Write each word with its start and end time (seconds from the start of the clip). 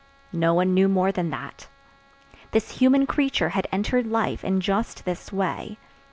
No 0.33 0.55
one 0.55 0.73
knew 0.73 0.87
more 0.89 1.11
than 1.11 1.29
that. 1.29 1.67
This 2.53 2.79
human 2.79 3.05
creature 3.05 3.49
had 3.49 3.67
entered 3.71 4.07
life 4.07 4.43
in 4.43 4.59
just 4.59 5.05
this 5.05 5.31
way. 5.31 5.77